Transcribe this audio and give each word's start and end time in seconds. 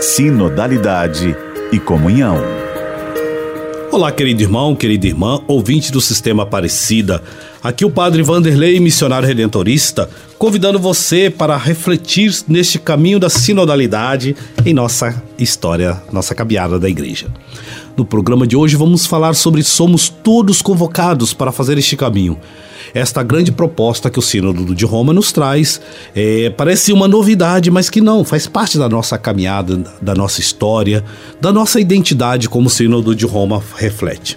sinodalidade 0.00 1.36
e 1.70 1.78
comunhão. 1.78 2.36
Olá, 3.92 4.10
querido 4.10 4.40
irmão, 4.40 4.74
querida 4.74 5.06
irmã, 5.06 5.42
ouvinte 5.46 5.92
do 5.92 6.00
Sistema 6.00 6.44
Aparecida. 6.44 7.22
Aqui 7.62 7.84
o 7.84 7.90
Padre 7.90 8.22
Vanderlei, 8.22 8.80
missionário 8.80 9.28
redentorista, 9.28 10.08
convidando 10.38 10.78
você 10.78 11.28
para 11.28 11.54
refletir 11.56 12.34
neste 12.48 12.78
caminho 12.78 13.18
da 13.18 13.28
sinodalidade 13.28 14.34
em 14.64 14.72
nossa 14.72 15.22
história, 15.38 16.00
nossa 16.10 16.34
caminhada 16.34 16.78
da 16.78 16.88
igreja. 16.88 17.26
No 17.96 18.04
programa 18.04 18.46
de 18.46 18.56
hoje 18.56 18.76
vamos 18.76 19.06
falar 19.06 19.34
sobre 19.34 19.62
somos 19.62 20.08
todos 20.08 20.62
convocados 20.62 21.32
para 21.34 21.52
fazer 21.52 21.78
este 21.78 21.96
caminho 21.96 22.38
esta 22.94 23.22
grande 23.22 23.52
proposta 23.52 24.10
que 24.10 24.18
o 24.18 24.22
Sínodo 24.22 24.74
de 24.74 24.84
Roma 24.84 25.12
nos 25.12 25.32
traz. 25.32 25.80
É, 26.14 26.50
parece 26.50 26.92
uma 26.92 27.06
novidade, 27.06 27.70
mas 27.70 27.88
que 27.88 28.00
não, 28.00 28.24
faz 28.24 28.46
parte 28.46 28.78
da 28.78 28.88
nossa 28.88 29.18
caminhada, 29.18 29.84
da 30.00 30.14
nossa 30.14 30.40
história, 30.40 31.04
da 31.40 31.52
nossa 31.52 31.80
identidade 31.80 32.48
como 32.48 32.66
o 32.66 32.70
Sínodo 32.70 33.14
de 33.14 33.26
Roma 33.26 33.62
reflete. 33.76 34.36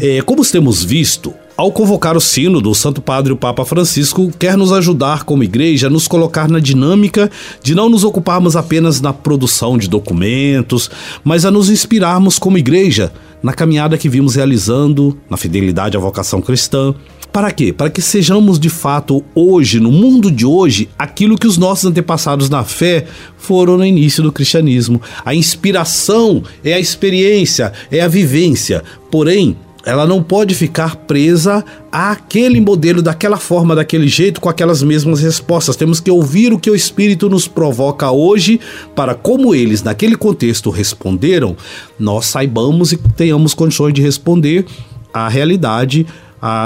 É, 0.00 0.20
como 0.22 0.44
temos 0.44 0.82
visto, 0.82 1.32
ao 1.56 1.70
convocar 1.70 2.16
o 2.16 2.20
Sínodo, 2.20 2.70
o 2.70 2.74
Santo 2.74 3.00
Padre 3.00 3.32
o 3.32 3.36
Papa 3.36 3.64
Francisco 3.64 4.30
quer 4.38 4.56
nos 4.56 4.72
ajudar 4.72 5.24
como 5.24 5.44
igreja 5.44 5.86
a 5.86 5.90
nos 5.90 6.08
colocar 6.08 6.48
na 6.48 6.58
dinâmica 6.58 7.30
de 7.62 7.74
não 7.74 7.88
nos 7.88 8.02
ocuparmos 8.02 8.56
apenas 8.56 9.00
na 9.00 9.12
produção 9.12 9.78
de 9.78 9.88
documentos, 9.88 10.90
mas 11.22 11.44
a 11.44 11.50
nos 11.50 11.70
inspirarmos 11.70 12.38
como 12.38 12.58
igreja 12.58 13.12
na 13.42 13.52
caminhada 13.52 13.98
que 13.98 14.08
vimos 14.08 14.34
realizando, 14.34 15.16
na 15.28 15.36
fidelidade 15.36 15.96
à 15.96 16.00
vocação 16.00 16.40
cristã, 16.40 16.94
para 17.30 17.50
quê? 17.50 17.72
Para 17.72 17.90
que 17.90 18.00
sejamos 18.00 18.58
de 18.58 18.68
fato 18.68 19.24
hoje, 19.34 19.80
no 19.80 19.92
mundo 19.92 20.30
de 20.30 20.46
hoje, 20.46 20.88
aquilo 20.98 21.36
que 21.36 21.46
os 21.46 21.58
nossos 21.58 21.84
antepassados 21.84 22.48
na 22.48 22.64
fé 22.64 23.06
foram 23.36 23.76
no 23.76 23.84
início 23.84 24.22
do 24.22 24.32
cristianismo. 24.32 25.02
A 25.24 25.34
inspiração 25.34 26.42
é 26.64 26.74
a 26.74 26.78
experiência, 26.78 27.72
é 27.90 28.00
a 28.00 28.08
vivência. 28.08 28.84
Porém, 29.10 29.56
ela 29.86 30.06
não 30.06 30.22
pode 30.22 30.54
ficar 30.54 30.96
presa 30.96 31.64
àquele 31.92 32.60
modelo, 32.60 33.02
daquela 33.02 33.36
forma, 33.36 33.74
daquele 33.74 34.08
jeito, 34.08 34.40
com 34.40 34.48
aquelas 34.48 34.82
mesmas 34.82 35.20
respostas. 35.20 35.76
Temos 35.76 36.00
que 36.00 36.10
ouvir 36.10 36.52
o 36.52 36.58
que 36.58 36.70
o 36.70 36.74
Espírito 36.74 37.28
nos 37.28 37.46
provoca 37.46 38.10
hoje, 38.10 38.60
para 38.94 39.14
como 39.14 39.54
eles, 39.54 39.82
naquele 39.82 40.16
contexto, 40.16 40.70
responderam, 40.70 41.56
nós 41.98 42.26
saibamos 42.26 42.92
e 42.92 42.96
tenhamos 42.96 43.54
condições 43.54 43.92
de 43.92 44.02
responder 44.02 44.64
à 45.12 45.28
realidade 45.28 46.06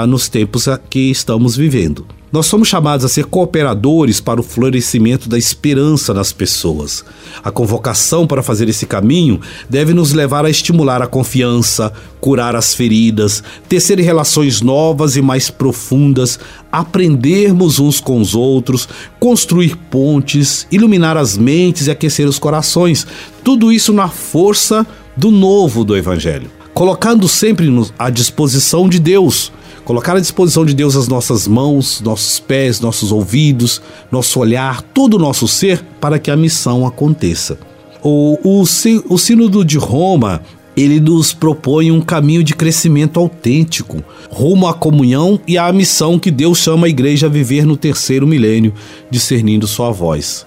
nos 0.07 0.27
tempos 0.27 0.65
que 0.89 1.11
estamos 1.11 1.55
vivendo. 1.55 2.05
Nós 2.31 2.45
somos 2.45 2.67
chamados 2.67 3.03
a 3.03 3.09
ser 3.09 3.25
cooperadores 3.25 4.21
para 4.21 4.39
o 4.39 4.43
florescimento 4.43 5.27
da 5.27 5.35
esperança 5.35 6.13
nas 6.13 6.31
pessoas. 6.31 7.03
A 7.43 7.49
convocação 7.49 8.27
para 8.27 8.43
fazer 8.43 8.69
esse 8.69 8.85
caminho 8.85 9.41
deve 9.67 9.95
nos 9.95 10.13
levar 10.13 10.45
a 10.45 10.49
estimular 10.49 11.01
a 11.01 11.07
confiança, 11.07 11.91
curar 12.21 12.55
as 12.55 12.75
feridas, 12.75 13.43
tecer 13.67 13.97
relações 13.99 14.61
novas 14.61 15.15
e 15.15 15.23
mais 15.23 15.49
profundas, 15.49 16.39
aprendermos 16.71 17.79
uns 17.79 17.99
com 17.99 18.21
os 18.21 18.35
outros, 18.35 18.87
construir 19.19 19.75
pontes, 19.89 20.67
iluminar 20.71 21.17
as 21.17 21.35
mentes 21.35 21.87
e 21.87 21.91
aquecer 21.91 22.27
os 22.27 22.37
corações. 22.37 23.07
Tudo 23.43 23.71
isso 23.71 23.91
na 23.91 24.07
força 24.07 24.85
do 25.17 25.31
novo 25.31 25.83
do 25.83 25.97
Evangelho, 25.97 26.51
colocando 26.75 27.27
sempre 27.27 27.67
à 27.97 28.11
disposição 28.11 28.87
de 28.87 28.99
Deus 28.99 29.51
Colocar 29.89 30.17
à 30.17 30.19
disposição 30.19 30.63
de 30.63 30.75
Deus 30.75 30.95
as 30.95 31.07
nossas 31.07 31.47
mãos, 31.47 31.99
nossos 32.01 32.39
pés, 32.39 32.79
nossos 32.79 33.11
ouvidos, 33.11 33.81
nosso 34.11 34.39
olhar, 34.39 34.83
todo 34.83 35.15
o 35.15 35.17
nosso 35.17 35.47
ser 35.47 35.83
para 35.99 36.19
que 36.19 36.29
a 36.29 36.37
missão 36.37 36.85
aconteça. 36.85 37.57
O, 38.03 38.37
o, 38.43 38.61
o 38.61 39.17
Sínodo 39.17 39.65
de 39.65 39.79
Roma 39.79 40.43
ele 40.77 40.99
nos 40.99 41.33
propõe 41.33 41.91
um 41.91 42.01
caminho 42.01 42.43
de 42.43 42.53
crescimento 42.53 43.19
autêntico, 43.19 44.03
rumo 44.29 44.67
à 44.67 44.75
comunhão 44.75 45.39
e 45.47 45.57
à 45.57 45.73
missão 45.73 46.19
que 46.19 46.29
Deus 46.29 46.59
chama 46.59 46.85
a 46.85 46.89
igreja 46.91 47.25
a 47.25 47.29
viver 47.29 47.65
no 47.65 47.75
terceiro 47.75 48.27
milênio, 48.27 48.75
discernindo 49.09 49.65
sua 49.65 49.89
voz. 49.89 50.45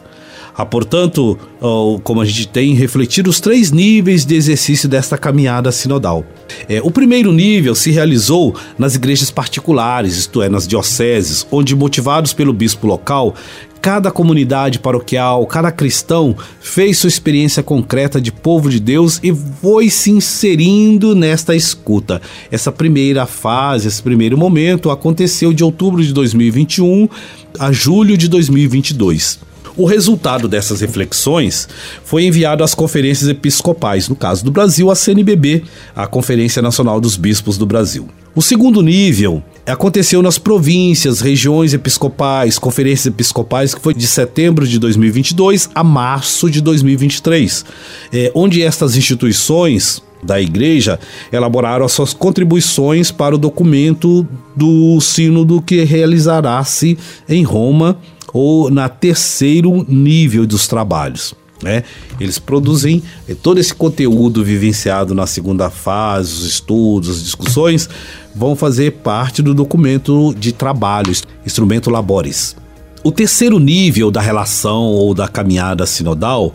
Há, 0.55 0.67
portanto, 0.67 1.39
como 2.03 2.21
a 2.21 2.25
gente 2.25 2.47
tem, 2.49 2.75
refletir 2.75 3.27
os 3.27 3.41
três 3.41 3.73
níveis 3.73 4.25
de 4.25 4.35
exercício 4.35 4.89
desta 4.89 5.17
caminhada 5.17 5.73
sinodal. 5.73 6.25
É, 6.69 6.81
o 6.83 6.91
primeiro 6.91 7.33
nível 7.33 7.75
se 7.75 7.91
realizou 7.91 8.55
nas 8.79 8.95
igrejas 8.95 9.31
particulares, 9.31 10.17
isto 10.17 10.43
é, 10.43 10.49
nas 10.49 10.67
dioceses, 10.67 11.47
onde, 11.51 11.75
motivados 11.75 12.33
pelo 12.33 12.53
bispo 12.53 12.87
local, 12.87 13.35
cada 13.81 14.13
comunidade 14.13 14.79
paroquial, 14.79 15.45
cada 15.47 15.73
cristão 15.73 16.37
fez 16.61 16.99
sua 16.99 17.09
experiência 17.09 17.63
concreta 17.63 18.21
de 18.21 18.31
povo 18.31 18.71
de 18.71 18.79
Deus 18.79 19.19
e 19.23 19.35
foi 19.61 19.91
se 19.91 20.11
inserindo 20.11 21.17
nesta 21.17 21.57
escuta. 21.57 22.23
Essa 22.51 22.71
primeira 22.71 23.27
fase, 23.27 23.89
esse 23.89 24.01
primeiro 24.01 24.39
momento 24.39 24.91
aconteceu 24.91 25.53
de 25.53 25.65
outubro 25.65 26.03
de 26.05 26.13
2021 26.13 27.09
a 27.59 27.73
julho 27.73 28.17
de 28.17 28.29
2022. 28.29 29.52
O 29.77 29.87
resultado 29.87 30.49
dessas 30.49 30.83
reflexões 30.83 31.67
foi 32.05 32.25
enviado 32.25 32.63
às 32.63 32.75
conferências 32.75 33.29
episcopais, 33.29 34.09
no 34.09 34.15
caso 34.15 34.45
do 34.45 34.51
Brasil, 34.51 34.91
a 34.91 34.95
CNBB, 34.95 35.65
a 35.97 36.07
Conferência 36.07 36.61
Nacional 36.61 37.01
dos 37.01 37.17
Bispos 37.17 37.57
do 37.57 37.65
Brasil. 37.65 38.07
O 38.35 38.43
segundo 38.43 38.83
nível 38.83 39.43
aconteceu 39.67 40.23
nas 40.23 40.39
províncias, 40.39 41.21
regiões 41.21 41.73
episcopais, 41.73 42.59
conferências 42.59 43.07
episcopais, 43.07 43.75
que 43.75 43.81
foi 43.81 43.95
de 43.95 44.07
setembro 44.07 44.67
de 44.67 44.79
2022 44.79 45.71
a 45.75 45.83
março 45.83 46.51
de 46.51 46.61
2023, 46.61 47.65
é, 48.13 48.33
onde 48.35 48.63
estas 48.63 48.97
instituições 48.97 50.03
da 50.23 50.41
igreja 50.41 51.01
elaboraram 51.33 51.85
as 51.85 51.93
suas 51.93 52.15
contribuições 52.15 53.11
para 53.11 53.35
o 53.35 53.39
documento 53.39 54.27
do 54.55 55.01
sínodo 55.01 55.61
que 55.61 55.83
realizará-se 55.83 56.97
em 57.29 57.43
Roma 57.43 57.99
ou 58.33 58.71
na 58.71 58.89
terceiro 58.89 59.85
nível 59.89 60.47
dos 60.47 60.67
trabalhos. 60.67 61.35
Né? 61.63 61.85
Eles 62.19 62.39
produzem 62.39 63.03
eh, 63.29 63.37
todo 63.41 63.59
esse 63.59 63.73
conteúdo 63.73 64.43
vivenciado 64.43 65.15
na 65.15 65.27
segunda 65.27 65.71
fase, 65.71 66.33
os 66.33 66.45
estudos, 66.45 67.09
as 67.09 67.23
discussões, 67.23 67.89
vão 68.35 68.57
fazer 68.57 68.93
parte 68.93 69.41
do 69.43 69.55
documento 69.55 70.35
de 70.37 70.53
trabalho, 70.53 71.13
instrumento 71.47 71.89
labores. 71.89 72.57
O 73.05 73.13
terceiro 73.13 73.59
nível 73.59 74.11
da 74.11 74.21
relação 74.21 74.83
ou 74.83 75.15
da 75.15 75.29
caminhada 75.29 75.87
sinodal, 75.87 76.53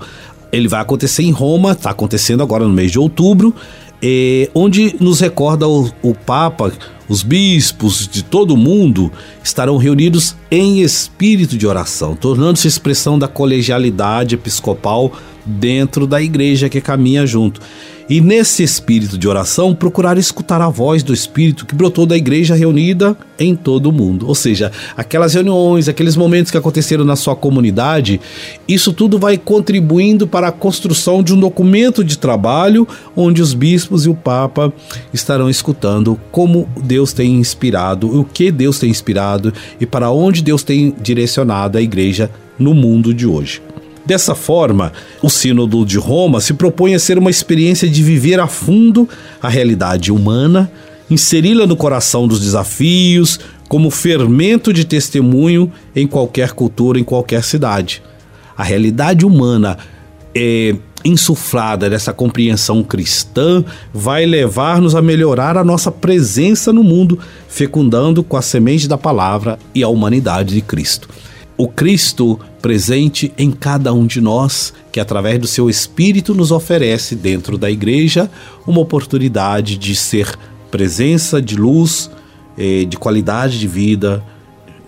ele 0.52 0.68
vai 0.68 0.82
acontecer 0.82 1.24
em 1.24 1.32
Roma, 1.32 1.72
está 1.72 1.92
acontecendo 1.92 2.44
agora 2.44 2.66
no 2.66 2.74
mês 2.74 2.92
de 2.92 3.00
outubro, 3.00 3.54
é, 4.02 4.50
onde 4.54 4.96
nos 5.00 5.20
recorda 5.20 5.68
o, 5.68 5.90
o 6.02 6.14
Papa, 6.14 6.72
os 7.10 7.24
bispos 7.24 8.08
de 8.08 8.24
todo 8.24 8.54
o 8.54 8.58
mundo 8.58 9.12
estarão 9.44 9.78
reunidos 9.78 10.36
em 10.52 10.82
espírito 10.82 11.58
de 11.58 11.66
oração, 11.66 12.16
tornando-se 12.16 12.68
expressão 12.68 13.18
da 13.18 13.28
colegialidade 13.28 14.36
episcopal 14.36 15.14
dentro 15.48 16.06
da 16.06 16.22
igreja 16.22 16.70
que 16.70 16.82
caminha 16.82 17.26
junto. 17.26 17.62
E 18.10 18.22
nesse 18.22 18.64
espírito 18.64 19.18
de 19.18 19.28
oração, 19.28 19.76
procurar 19.76 20.18
escutar 20.18 20.62
a 20.62 20.70
voz 20.70 21.04
do 21.04 21.14
Espírito 21.14 21.66
que 21.66 21.76
brotou 21.76 22.06
da 22.06 22.16
igreja 22.16 22.56
reunida 22.56 23.18
em 23.38 23.54
todo 23.54 23.88
o 23.88 23.92
mundo. 23.92 24.26
Ou 24.26 24.34
seja, 24.34 24.72
aquelas 24.96 25.34
reuniões, 25.34 25.90
aqueles 25.90 26.16
momentos 26.16 26.50
que 26.50 26.58
aconteceram 26.58 27.04
na 27.04 27.18
sua 27.18 27.36
comunidade, 27.36 28.22
isso 28.66 28.94
tudo 28.94 29.20
vai 29.20 29.38
contribuindo 29.38 30.26
para 30.26 30.48
a 30.48 30.54
construção 30.54 31.22
de 31.22 31.34
um 31.34 31.40
documento 31.40 32.02
de 32.02 32.18
trabalho 32.18 32.88
onde 33.14 33.42
os 33.42 33.54
bispos 33.54 34.06
e 34.06 34.10
o 34.10 34.16
Papa 34.16 34.72
estarão 35.14 35.50
escutando 35.50 36.18
como 36.32 36.70
Deus 36.82 37.12
tem 37.12 37.36
inspirado, 37.36 38.22
o 38.22 38.24
que 38.24 38.52
Deus 38.52 38.80
tem 38.80 38.90
inspirado 38.90 39.54
e 39.82 39.86
para 39.86 40.12
onde 40.12 40.42
Deus 40.42 40.64
tem 40.64 40.96
direcionado 41.02 41.78
a 41.78 41.82
igreja 41.82 42.32
no 42.58 42.74
mundo 42.74 43.14
de 43.14 43.28
hoje. 43.28 43.62
Dessa 44.08 44.34
forma, 44.34 44.94
o 45.22 45.30
Sínodo 45.30 45.86
de 45.86 45.98
Roma 45.98 46.40
se 46.40 46.54
propõe 46.54 46.96
a 46.96 47.00
ser 47.00 47.18
uma 47.18 47.30
experiência 47.30 47.90
de 47.90 48.02
viver 48.02 48.40
a 48.40 48.48
fundo 48.48 49.08
a 49.42 49.50
realidade 49.50 50.14
humana, 50.14 50.72
inseri-la 51.12 51.68
no 51.68 51.76
coração 51.76 52.26
dos 52.26 52.40
desafios, 52.40 53.38
como 53.68 53.92
fermento 53.92 54.72
de 54.72 54.86
testemunho 54.86 55.70
em 55.94 56.08
qualquer 56.08 56.54
cultura, 56.54 56.98
em 56.98 57.04
qualquer 57.04 57.44
cidade. 57.44 58.02
A 58.56 58.64
realidade 58.64 59.26
humana 59.26 59.78
é 60.34 60.74
insuflada 61.04 61.90
dessa 61.90 62.14
compreensão 62.14 62.84
cristã 62.84 63.62
vai 63.94 64.26
levar-nos 64.26 64.96
a 64.96 65.02
melhorar 65.02 65.58
a 65.58 65.66
nossa 65.66 65.92
presença 65.92 66.72
no 66.72 66.82
mundo, 66.82 67.20
fecundando 67.50 68.24
com 68.24 68.38
a 68.38 68.42
semente 68.42 68.88
da 68.88 68.98
palavra 68.98 69.60
e 69.76 69.84
a 69.84 69.90
humanidade 69.90 70.56
de 70.56 70.62
Cristo 70.62 71.10
o 71.58 71.68
Cristo 71.68 72.40
presente 72.62 73.34
em 73.38 73.52
cada 73.52 73.92
um 73.92 74.06
de 74.06 74.22
nós, 74.22 74.74
que 74.92 75.00
através 75.00 75.40
do 75.40 75.48
seu 75.48 75.70
Espírito 75.70 76.36
nos 76.36 76.52
oferece 76.52 77.16
dentro 77.16 77.58
da 77.58 77.70
igreja 77.70 78.30
uma 78.66 78.80
oportunidade 78.80 79.78
de 79.78 79.96
ser 79.96 80.38
presença 80.70 81.42
de 81.42 81.56
luz, 81.56 82.12
eh, 82.58 82.86
de 82.86 82.96
qualidade 82.98 83.60
de 83.60 83.68
vida, 83.68 84.24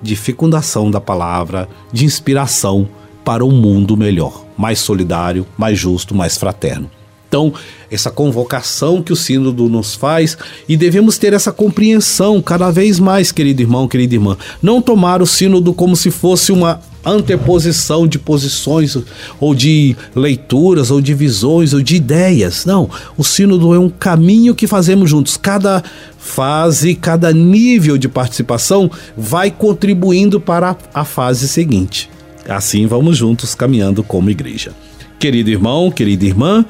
de 0.02 0.16
fecundação 0.16 0.92
da 0.92 1.02
palavra, 1.02 1.68
de 1.92 2.06
inspiração 2.06 2.88
para 3.26 3.44
um 3.44 3.52
mundo 3.52 3.98
melhor. 3.98 4.46
mais 4.60 4.80
solidário, 4.80 5.48
mais 5.58 5.80
justo, 5.80 6.14
mais 6.14 6.36
fraterno. 6.36 6.92
Então, 7.30 7.54
essa 7.92 8.10
convocação 8.10 9.04
que 9.04 9.14
o 9.14 9.16
Sínodo 9.16 9.70
nos 9.70 9.94
faz 9.94 10.36
e 10.68 10.76
devemos 10.76 11.20
ter 11.20 11.32
essa 11.32 11.52
compreensão 11.52 12.42
cada 12.42 12.72
vez 12.72 13.00
mais, 13.00 13.32
querido 13.32 13.62
irmão, 13.62 13.88
querida 13.88 14.16
irmã. 14.16 14.36
Não 14.62 14.82
tomar 14.82 15.22
o 15.22 15.28
Sínodo 15.28 15.72
como 15.72 15.96
se 15.96 16.10
fosse 16.10 16.52
uma 16.52 16.82
anteposição 17.06 18.08
de 18.08 18.20
posições 18.20 18.98
ou 19.40 19.56
de 19.56 19.96
leituras 20.16 20.92
ou 20.92 21.00
de 21.00 21.14
visões 21.14 21.74
ou 21.74 21.82
de 21.82 21.96
ideias. 21.96 22.66
Não, 22.66 22.90
o 23.18 23.24
sínodo 23.24 23.74
é 23.74 23.80
um 23.80 23.90
caminho 23.90 24.54
que 24.54 24.68
fazemos 24.68 25.10
juntos. 25.10 25.38
Cada 25.38 25.84
fase, 26.18 26.96
cada 26.96 27.32
nível 27.32 27.98
de 27.98 28.10
participação 28.10 28.92
vai 29.16 29.50
contribuindo 29.50 30.40
para 30.40 30.76
a 30.94 31.06
fase 31.06 31.48
seguinte. 31.48 32.10
Assim 32.48 32.86
vamos 32.86 33.18
juntos 33.18 33.56
caminhando 33.56 34.04
como 34.04 34.30
igreja. 34.30 34.72
Querido 35.20 35.50
irmão, 35.50 35.92
querida 35.92 36.26
irmã, 36.26 36.66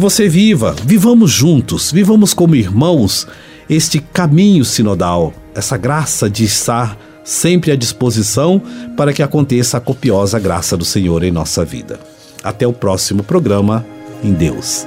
você 0.00 0.30
viva, 0.30 0.74
vivamos 0.82 1.30
juntos, 1.30 1.92
vivamos 1.92 2.32
como 2.32 2.56
irmãos 2.56 3.28
este 3.68 4.00
caminho 4.00 4.64
sinodal, 4.64 5.32
essa 5.54 5.76
graça 5.76 6.28
de 6.28 6.42
estar 6.42 6.98
sempre 7.22 7.70
à 7.70 7.76
disposição 7.76 8.60
para 8.96 9.12
que 9.12 9.22
aconteça 9.22 9.76
a 9.76 9.80
copiosa 9.80 10.40
graça 10.40 10.74
do 10.74 10.86
Senhor 10.86 11.22
em 11.22 11.30
nossa 11.30 11.66
vida. 11.66 12.00
Até 12.42 12.66
o 12.66 12.72
próximo 12.72 13.22
programa, 13.22 13.84
em 14.24 14.32
Deus. 14.32 14.86